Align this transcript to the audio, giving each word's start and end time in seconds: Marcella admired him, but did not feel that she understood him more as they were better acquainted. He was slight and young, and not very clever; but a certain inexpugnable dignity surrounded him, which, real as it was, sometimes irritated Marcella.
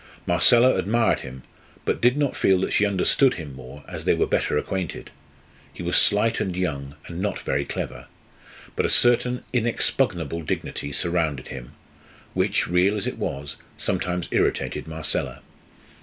Marcella 0.25 0.77
admired 0.77 1.19
him, 1.19 1.43
but 1.85 2.01
did 2.01 2.17
not 2.17 2.35
feel 2.35 2.57
that 2.61 2.73
she 2.73 2.87
understood 2.87 3.35
him 3.35 3.53
more 3.53 3.83
as 3.87 4.03
they 4.03 4.15
were 4.15 4.25
better 4.25 4.57
acquainted. 4.57 5.11
He 5.71 5.83
was 5.83 5.95
slight 5.95 6.39
and 6.41 6.57
young, 6.57 6.95
and 7.05 7.21
not 7.21 7.37
very 7.41 7.65
clever; 7.65 8.07
but 8.75 8.83
a 8.83 8.89
certain 8.89 9.43
inexpugnable 9.53 10.41
dignity 10.41 10.91
surrounded 10.91 11.49
him, 11.49 11.75
which, 12.33 12.67
real 12.67 12.97
as 12.97 13.05
it 13.05 13.19
was, 13.19 13.57
sometimes 13.77 14.27
irritated 14.31 14.87
Marcella. 14.87 15.41